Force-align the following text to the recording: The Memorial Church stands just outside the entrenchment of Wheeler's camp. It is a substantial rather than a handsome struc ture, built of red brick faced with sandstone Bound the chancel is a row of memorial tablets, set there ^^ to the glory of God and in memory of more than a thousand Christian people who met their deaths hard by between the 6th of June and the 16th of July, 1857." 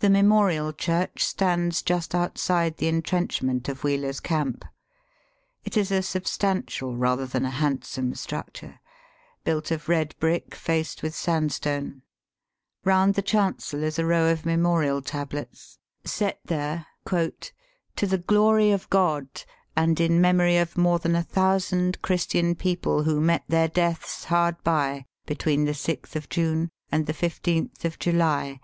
The 0.00 0.10
Memorial 0.10 0.72
Church 0.72 1.22
stands 1.22 1.80
just 1.82 2.12
outside 2.12 2.78
the 2.78 2.88
entrenchment 2.88 3.68
of 3.68 3.84
Wheeler's 3.84 4.18
camp. 4.18 4.64
It 5.64 5.76
is 5.76 5.92
a 5.92 6.02
substantial 6.02 6.96
rather 6.96 7.24
than 7.24 7.44
a 7.44 7.50
handsome 7.50 8.14
struc 8.14 8.54
ture, 8.54 8.80
built 9.44 9.70
of 9.70 9.88
red 9.88 10.16
brick 10.18 10.56
faced 10.56 11.04
with 11.04 11.14
sandstone 11.14 12.02
Bound 12.82 13.14
the 13.14 13.22
chancel 13.22 13.84
is 13.84 13.96
a 13.96 14.04
row 14.04 14.26
of 14.28 14.44
memorial 14.44 15.00
tablets, 15.00 15.78
set 16.04 16.40
there 16.46 16.86
^^ 17.06 17.50
to 17.94 18.06
the 18.08 18.18
glory 18.18 18.72
of 18.72 18.90
God 18.90 19.44
and 19.76 20.00
in 20.00 20.20
memory 20.20 20.56
of 20.56 20.76
more 20.76 20.98
than 20.98 21.14
a 21.14 21.22
thousand 21.22 22.02
Christian 22.02 22.56
people 22.56 23.04
who 23.04 23.20
met 23.20 23.44
their 23.46 23.68
deaths 23.68 24.24
hard 24.24 24.60
by 24.64 25.06
between 25.26 25.64
the 25.64 25.70
6th 25.78 26.16
of 26.16 26.28
June 26.28 26.70
and 26.90 27.06
the 27.06 27.12
16th 27.14 27.84
of 27.84 28.00
July, 28.00 28.58
1857." 28.58 28.60